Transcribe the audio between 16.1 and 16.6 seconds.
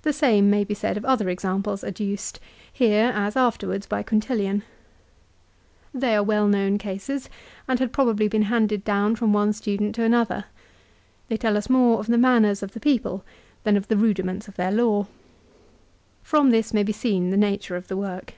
From